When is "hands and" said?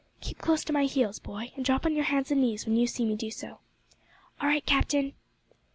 2.05-2.41